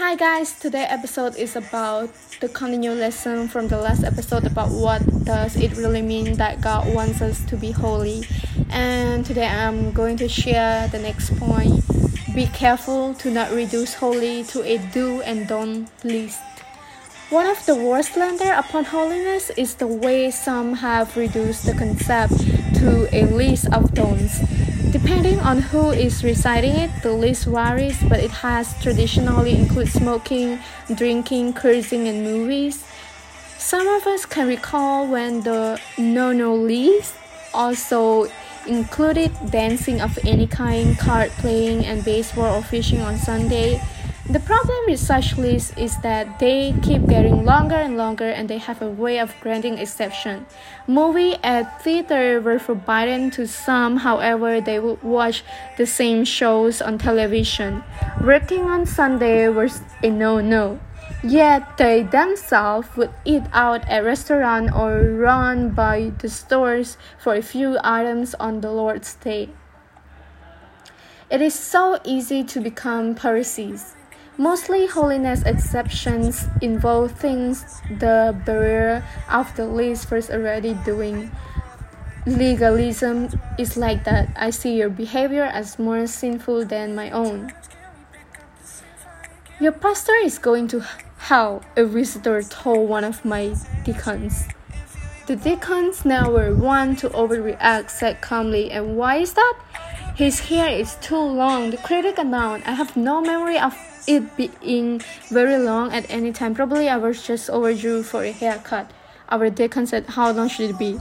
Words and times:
Hi 0.00 0.14
guys, 0.14 0.58
today 0.58 0.86
episode 0.88 1.36
is 1.36 1.56
about 1.56 2.08
the 2.40 2.48
continued 2.48 2.96
lesson 2.96 3.48
from 3.48 3.68
the 3.68 3.76
last 3.76 4.02
episode 4.02 4.46
about 4.46 4.70
what 4.70 5.02
does 5.24 5.56
it 5.56 5.76
really 5.76 6.00
mean 6.00 6.38
that 6.38 6.62
God 6.62 6.88
wants 6.94 7.20
us 7.20 7.44
to 7.44 7.56
be 7.58 7.70
holy. 7.70 8.24
And 8.70 9.26
today 9.26 9.46
I'm 9.46 9.92
going 9.92 10.16
to 10.16 10.26
share 10.26 10.88
the 10.88 10.98
next 10.98 11.36
point. 11.38 11.84
Be 12.34 12.46
careful 12.46 13.12
to 13.16 13.30
not 13.30 13.52
reduce 13.52 13.92
holy 13.92 14.42
to 14.44 14.62
a 14.62 14.78
do 14.90 15.20
and 15.20 15.46
don't 15.46 15.86
list. 16.02 16.40
One 17.28 17.44
of 17.44 17.64
the 17.66 17.74
worst 17.74 18.14
slander 18.14 18.52
upon 18.56 18.84
holiness 18.84 19.50
is 19.50 19.74
the 19.74 19.86
way 19.86 20.30
some 20.30 20.76
have 20.76 21.14
reduced 21.14 21.66
the 21.66 21.74
concept 21.74 22.38
to 22.80 23.06
a 23.12 23.26
list 23.26 23.70
of 23.70 23.92
don'ts. 23.92 24.40
Depending 25.02 25.40
on 25.40 25.60
who 25.60 25.90
is 25.90 26.22
reciting 26.22 26.76
it, 26.76 26.90
the 27.02 27.10
list 27.10 27.46
varies, 27.46 27.96
but 28.04 28.20
it 28.20 28.30
has 28.30 28.76
traditionally 28.82 29.56
included 29.56 29.90
smoking, 29.90 30.58
drinking, 30.94 31.54
cursing, 31.54 32.06
and 32.06 32.22
movies. 32.22 32.84
Some 33.56 33.88
of 33.88 34.06
us 34.06 34.26
can 34.26 34.46
recall 34.46 35.06
when 35.06 35.40
the 35.40 35.80
no 35.96 36.32
no 36.32 36.54
list 36.54 37.14
also 37.54 38.28
included 38.66 39.32
dancing 39.50 40.02
of 40.02 40.18
any 40.24 40.46
kind, 40.46 40.98
card 40.98 41.30
playing, 41.40 41.86
and 41.86 42.04
baseball 42.04 42.58
or 42.58 42.62
fishing 42.62 43.00
on 43.00 43.16
Sunday. 43.16 43.80
The 44.30 44.38
problem 44.38 44.78
with 44.86 45.00
such 45.00 45.36
lists 45.36 45.74
is 45.76 45.96
that 46.02 46.38
they 46.38 46.72
keep 46.82 47.04
getting 47.08 47.44
longer 47.44 47.74
and 47.74 47.96
longer 47.96 48.30
and 48.30 48.48
they 48.48 48.58
have 48.58 48.80
a 48.80 48.88
way 48.88 49.18
of 49.18 49.34
granting 49.40 49.76
exception. 49.78 50.46
Movie 50.86 51.34
at 51.42 51.82
theater 51.82 52.40
were 52.40 52.60
forbidden 52.60 53.32
to 53.32 53.48
some, 53.48 53.96
however, 53.96 54.60
they 54.60 54.78
would 54.78 55.02
watch 55.02 55.42
the 55.76 55.84
same 55.84 56.24
shows 56.24 56.80
on 56.80 56.96
television. 56.96 57.82
Working 58.22 58.70
on 58.70 58.86
Sunday 58.86 59.48
was 59.48 59.80
a 60.00 60.10
no-no. 60.10 60.78
Yet 61.24 61.76
they 61.76 62.04
themselves 62.04 62.86
would 62.96 63.10
eat 63.24 63.42
out 63.52 63.82
at 63.88 64.04
restaurant 64.04 64.70
or 64.72 65.10
run 65.10 65.70
by 65.70 66.12
the 66.20 66.28
stores 66.28 66.96
for 67.18 67.34
a 67.34 67.42
few 67.42 67.78
items 67.82 68.36
on 68.38 68.60
the 68.60 68.70
Lord's 68.70 69.12
Day. 69.14 69.48
It 71.28 71.42
is 71.42 71.54
so 71.54 71.98
easy 72.04 72.44
to 72.44 72.60
become 72.60 73.16
Pharisees. 73.16 73.96
Mostly 74.38 74.86
holiness 74.86 75.42
exceptions 75.42 76.46
involve 76.62 77.12
things 77.12 77.64
the 77.98 78.34
barrier 78.46 79.04
of 79.30 79.54
the 79.56 79.66
list 79.66 80.10
was 80.10 80.30
already 80.30 80.74
doing. 80.84 81.30
Legalism 82.26 83.28
is 83.58 83.76
like 83.76 84.04
that. 84.04 84.28
I 84.36 84.50
see 84.50 84.76
your 84.76 84.90
behavior 84.90 85.44
as 85.44 85.78
more 85.78 86.06
sinful 86.06 86.66
than 86.66 86.94
my 86.94 87.10
own. 87.10 87.52
Your 89.60 89.72
pastor 89.72 90.14
is 90.14 90.38
going 90.38 90.68
to 90.68 90.84
hell, 91.18 91.62
a 91.76 91.84
visitor 91.84 92.42
told 92.42 92.88
one 92.88 93.04
of 93.04 93.24
my 93.24 93.54
deacons. 93.84 94.48
The 95.26 95.36
deacons 95.36 96.04
now 96.04 96.30
were 96.30 96.54
one 96.54 96.96
to 96.96 97.10
overreact, 97.10 97.90
said 97.90 98.20
calmly, 98.20 98.70
and 98.70 98.96
why 98.96 99.16
is 99.16 99.34
that? 99.34 99.54
His 100.16 100.40
hair 100.40 100.68
is 100.68 100.96
too 100.96 101.20
long. 101.20 101.70
The 101.70 101.76
critic 101.76 102.18
announced, 102.18 102.66
I 102.66 102.72
have 102.72 102.96
no 102.96 103.20
memory 103.20 103.58
of 103.58 103.76
it 104.06 104.36
being 104.36 105.00
very 105.28 105.58
long 105.58 105.92
at 105.92 106.08
any 106.10 106.32
time. 106.32 106.54
Probably 106.54 106.88
I 106.88 106.96
was 106.96 107.26
just 107.26 107.50
overdue 107.50 108.02
for 108.02 108.24
a 108.24 108.32
haircut. 108.32 108.90
Our 109.28 109.50
deacon 109.50 109.86
said, 109.86 110.06
How 110.06 110.32
long 110.32 110.48
should 110.48 110.70
it 110.70 110.78
be? 110.78 111.00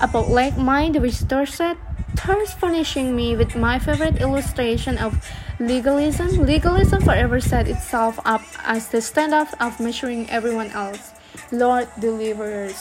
About 0.00 0.28
like 0.28 0.56
mine, 0.56 0.92
the 0.92 1.00
visitor 1.00 1.46
said, 1.46 1.76
Thirst 2.16 2.60
furnishing 2.60 3.16
me 3.16 3.36
with 3.36 3.56
my 3.56 3.78
favorite 3.78 4.20
illustration 4.20 4.98
of 4.98 5.16
legalism. 5.58 6.44
Legalism 6.44 7.02
forever 7.02 7.40
set 7.40 7.66
itself 7.68 8.20
up 8.24 8.42
as 8.64 8.88
the 8.88 9.00
standard 9.00 9.48
of 9.60 9.80
measuring 9.80 10.28
everyone 10.28 10.68
else. 10.70 11.12
Lord 11.50 11.88
delivers. 11.98 12.76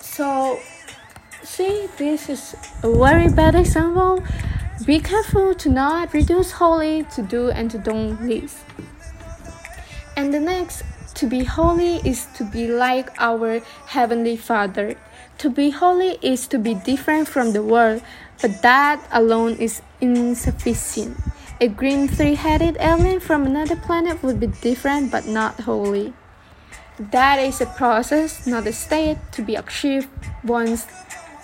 So, 0.00 0.58
see, 1.42 1.88
this 1.98 2.28
is 2.28 2.56
a 2.82 2.90
very 2.90 3.28
bad 3.28 3.54
example. 3.54 4.24
Be 4.84 5.00
careful 5.00 5.54
to 5.54 5.70
not 5.70 6.12
reduce 6.12 6.52
holy 6.52 7.04
to 7.14 7.22
do 7.22 7.50
and 7.50 7.70
to 7.70 7.78
don't 7.78 8.20
list. 8.28 8.58
And 10.16 10.34
the 10.34 10.40
next, 10.40 10.84
to 11.14 11.26
be 11.26 11.44
holy 11.44 11.96
is 12.04 12.26
to 12.36 12.44
be 12.44 12.68
like 12.68 13.10
our 13.18 13.60
Heavenly 13.86 14.36
Father. 14.36 14.96
To 15.38 15.48
be 15.48 15.70
holy 15.70 16.18
is 16.20 16.46
to 16.48 16.58
be 16.58 16.74
different 16.74 17.26
from 17.26 17.52
the 17.52 17.62
world, 17.62 18.02
but 18.42 18.60
that 18.60 19.00
alone 19.10 19.56
is 19.56 19.80
insufficient. 20.02 21.16
A 21.58 21.68
green 21.68 22.06
three 22.06 22.34
headed 22.34 22.76
alien 22.78 23.20
from 23.20 23.46
another 23.46 23.76
planet 23.76 24.22
would 24.22 24.38
be 24.38 24.48
different 24.48 25.10
but 25.10 25.26
not 25.26 25.60
holy. 25.60 26.12
That 26.98 27.38
is 27.38 27.62
a 27.62 27.66
process, 27.66 28.46
not 28.46 28.66
a 28.66 28.72
state, 28.72 29.16
to 29.32 29.42
be 29.42 29.54
achieved 29.54 30.08
once 30.44 30.86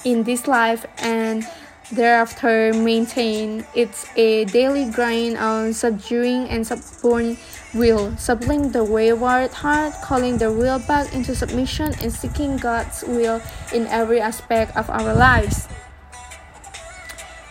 in 0.05 0.25
this 0.25 0.47
life 0.47 0.85
and 0.99 1.47
thereafter 1.93 2.73
maintain 2.73 3.65
it's 3.75 4.09
a 4.17 4.45
daily 4.47 4.91
grind 4.91 5.37
on 5.37 5.73
subduing 5.73 6.49
and 6.49 6.67
subborn 6.67 7.37
will, 7.75 8.17
subduing 8.17 8.73
the 8.73 8.83
wayward 8.83 9.53
heart, 9.53 9.93
calling 10.03 10.39
the 10.39 10.51
will 10.51 10.79
back 10.89 11.13
into 11.15 11.35
submission, 11.35 11.93
and 12.01 12.13
seeking 12.13 12.57
God's 12.57 13.05
will 13.07 13.41
in 13.73 13.87
every 13.87 14.21
aspect 14.21 14.77
of 14.77 14.89
our 14.89 15.15
lives. 15.15 15.69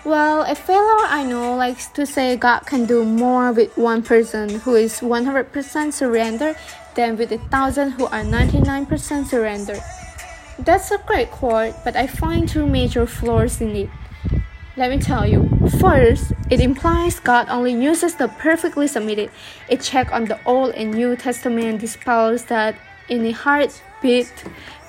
Well, 0.03 0.41
a 0.41 0.55
fellow 0.55 1.05
I 1.05 1.23
know 1.23 1.55
likes 1.55 1.87
to 1.89 2.07
say 2.07 2.35
God 2.35 2.65
can 2.65 2.85
do 2.85 3.05
more 3.05 3.51
with 3.51 3.77
one 3.77 4.01
person 4.01 4.49
who 4.61 4.73
is 4.73 4.99
100% 4.99 5.93
surrendered 5.93 6.57
than 6.95 7.17
with 7.17 7.31
a 7.31 7.37
thousand 7.53 7.91
who 7.91 8.05
are 8.07 8.23
99% 8.23 8.89
surrendered. 9.27 9.79
That's 10.57 10.89
a 10.89 10.97
great 10.97 11.29
quote, 11.29 11.75
but 11.83 11.95
I 11.95 12.07
find 12.07 12.49
two 12.49 12.65
major 12.65 13.05
flaws 13.05 13.61
in 13.61 13.75
it. 13.75 13.89
Let 14.77 14.89
me 14.89 14.99
tell 14.99 15.27
you. 15.27 15.49
First, 15.81 16.31
it 16.49 16.61
implies 16.61 17.19
God 17.19 17.49
only 17.49 17.73
uses 17.73 18.15
the 18.15 18.29
perfectly 18.29 18.87
submitted. 18.87 19.29
A 19.69 19.75
check 19.75 20.13
on 20.13 20.25
the 20.25 20.39
Old 20.45 20.73
and 20.75 20.91
New 20.93 21.17
Testament 21.17 21.81
dispels 21.81 22.45
that 22.45 22.75
in 23.09 23.25
a 23.25 23.31
heartbeat, 23.31 24.31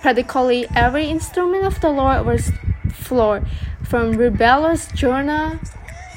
practically 0.00 0.68
every 0.76 1.06
instrument 1.06 1.64
of 1.64 1.80
the 1.80 1.90
Lord 1.90 2.24
was 2.24 2.52
flawed, 2.92 3.44
from 3.82 4.12
rebellious 4.12 4.86
Jonah, 4.92 5.58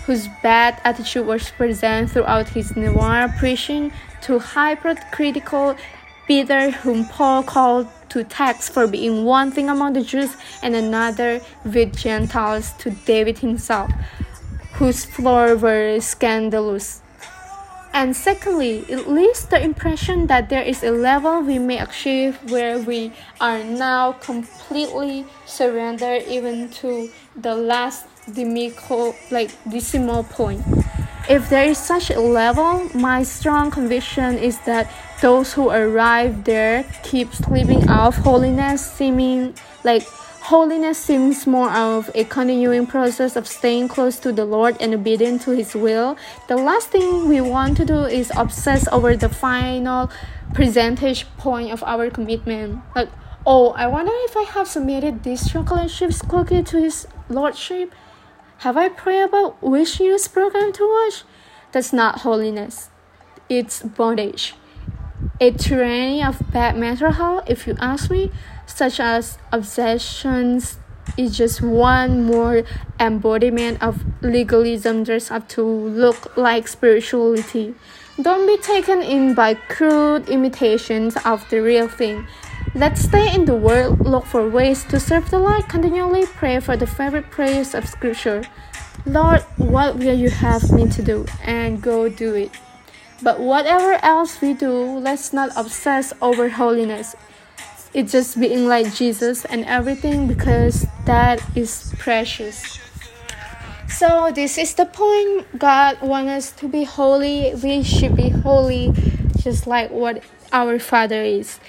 whose 0.06 0.28
bad 0.44 0.80
attitude 0.84 1.26
was 1.26 1.50
present 1.50 2.12
throughout 2.12 2.50
his 2.50 2.76
Nineveh 2.76 3.34
preaching, 3.40 3.92
to 4.22 4.38
hypercritical 4.38 5.76
Peter, 6.28 6.70
whom 6.70 7.06
Paul 7.06 7.42
called 7.42 7.88
to 8.16 8.24
tax 8.24 8.70
for 8.70 8.88
being 8.88 9.26
one 9.26 9.52
thing 9.52 9.68
among 9.68 9.92
the 9.92 10.02
Jews 10.02 10.38
and 10.64 10.74
another 10.74 11.42
with 11.66 11.98
Gentiles, 11.98 12.72
to 12.80 12.92
David 13.04 13.40
himself, 13.40 13.92
whose 14.80 15.04
flaws 15.04 15.62
were 15.62 16.00
scandalous. 16.00 17.02
And 17.92 18.16
secondly, 18.16 18.86
it 18.88 19.10
leaves 19.10 19.46
the 19.48 19.62
impression 19.62 20.28
that 20.28 20.48
there 20.48 20.64
is 20.64 20.82
a 20.82 20.92
level 20.92 21.42
we 21.42 21.60
may 21.60 21.80
achieve 21.80 22.40
where 22.50 22.80
we 22.80 23.12
are 23.42 23.62
now 23.66 24.14
completely 24.14 25.26
surrendered 25.46 26.24
even 26.24 26.70
to 26.80 27.12
the 27.36 27.54
last 27.54 28.08
like 29.30 29.52
decimal 29.70 30.24
point. 30.24 30.64
If 31.28 31.50
there 31.50 31.66
is 31.66 31.80
such 31.80 32.12
a 32.12 32.20
level, 32.20 32.88
my 32.94 33.24
strong 33.24 33.72
conviction 33.72 34.38
is 34.38 34.60
that 34.66 34.92
those 35.22 35.54
who 35.54 35.72
arrive 35.72 36.44
there 36.44 36.86
keep 37.02 37.34
slipping 37.34 37.90
off 37.90 38.18
holiness, 38.18 38.86
seeming 38.86 39.56
like 39.84 40.04
holiness 40.46 41.00
seems 41.00 41.48
more 41.48 41.72
of 41.72 42.12
a 42.14 42.26
continuing 42.26 42.86
process 42.86 43.36
of 43.36 43.48
staying 43.48 43.88
close 43.88 44.20
to 44.20 44.32
the 44.32 44.46
Lord 44.46 44.78
and 44.80 44.94
obedient 44.94 45.42
to 45.42 45.52
His 45.52 45.74
will. 45.74 46.16
The 46.48 46.58
last 46.58 46.90
thing 46.90 47.28
we 47.28 47.42
want 47.42 47.78
to 47.78 47.86
do 47.86 48.04
is 48.04 48.32
obsess 48.38 48.88
over 48.90 49.18
the 49.18 49.30
final 49.30 50.12
percentage 50.54 51.26
point 51.38 51.72
of 51.72 51.84
our 51.84 52.12
commitment. 52.12 52.84
Like, 52.96 53.10
oh, 53.48 53.72
I 53.72 53.88
wonder 53.88 54.12
if 54.14 54.38
I 54.38 54.44
have 54.44 54.68
submitted 54.68 55.24
this 55.24 55.50
chocolate 55.50 55.90
chip 55.90 56.12
cookie 56.30 56.62
to 56.62 56.80
His 56.80 57.08
Lordship. 57.30 57.96
Have 58.60 58.78
I 58.78 58.90
prayed 58.90 59.24
about 59.24 59.62
which 59.62 60.00
news 60.00 60.28
program 60.28 60.72
to 60.74 60.84
watch? 60.84 61.24
That's 61.72 61.92
not 61.92 62.22
holiness. 62.22 62.90
It's 63.50 63.84
bondage. 63.84 64.56
A 65.40 65.52
tyranny 65.52 66.24
of 66.24 66.42
bad 66.52 66.78
mental 66.78 67.12
health, 67.12 67.44
if 67.48 67.68
you 67.68 67.76
ask 67.80 68.10
me, 68.10 68.32
such 68.66 69.00
as 69.00 69.38
obsessions, 69.52 70.78
is 71.18 71.38
just 71.38 71.62
one 71.62 72.24
more 72.24 72.64
embodiment 73.00 73.84
of 73.84 74.04
legalism 74.22 75.04
dressed 75.04 75.32
up 75.32 75.48
to 75.50 75.62
look 75.62 76.36
like 76.38 76.68
spirituality. 76.68 77.76
Don't 78.22 78.48
be 78.48 78.58
taken 78.58 79.02
in 79.02 79.36
by 79.36 79.54
crude 79.54 80.30
imitations 80.30 81.18
of 81.26 81.48
the 81.50 81.60
real 81.62 81.88
thing. 81.88 82.26
Let's 82.74 83.02
stay 83.02 83.34
in 83.34 83.46
the 83.46 83.56
world, 83.56 84.02
look 84.02 84.26
for 84.26 84.50
ways 84.50 84.84
to 84.86 85.00
serve 85.00 85.30
the 85.30 85.40
Lord, 85.40 85.70
continually 85.70 86.26
pray 86.26 86.60
for 86.60 86.76
the 86.76 86.88
favorite 86.88 87.30
prayers 87.30 87.74
of 87.74 87.88
Scripture. 87.88 88.44
Lord, 89.06 89.42
what 89.58 89.98
will 89.98 90.18
you 90.18 90.30
have 90.30 90.72
me 90.72 90.90
to 90.90 91.04
do? 91.04 91.26
And 91.44 91.82
go 91.82 92.10
do 92.10 92.34
it. 92.34 92.52
But 93.22 93.40
whatever 93.40 93.94
else 94.04 94.42
we 94.42 94.54
do, 94.54 94.74
let's 94.74 95.32
not 95.32 95.52
obsess 95.56 96.12
over 96.22 96.50
holiness. 96.50 97.16
It's 97.94 98.12
just 98.12 98.40
being 98.40 98.68
like 98.68 98.94
Jesus 98.94 99.46
and 99.46 99.64
everything 99.66 100.28
because 100.28 100.86
that 101.06 101.42
is 101.56 101.94
precious. 101.98 102.80
So 103.88 104.32
this 104.36 104.58
is 104.58 104.74
the 104.74 104.86
point. 104.86 105.58
God 105.58 106.02
wants 106.02 106.32
us 106.32 106.52
to 106.60 106.68
be 106.68 106.84
holy. 106.84 107.56
We 107.56 107.84
should 107.84 108.18
be 108.18 108.28
holy, 108.28 108.92
just 109.38 109.66
like 109.66 109.92
what 109.92 110.22
our 110.52 110.80
Father 110.80 111.22
is. 111.22 111.60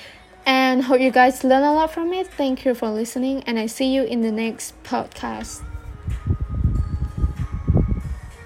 And 0.46 0.84
hope 0.84 1.00
you 1.00 1.10
guys 1.10 1.42
learn 1.42 1.64
a 1.64 1.74
lot 1.74 1.90
from 1.90 2.12
it. 2.12 2.28
Thank 2.28 2.64
you 2.64 2.74
for 2.74 2.88
listening, 2.88 3.42
and 3.48 3.58
I 3.58 3.66
see 3.66 3.92
you 3.92 4.04
in 4.04 4.20
the 4.20 4.30
next 4.30 4.80
podcast. 4.84 5.62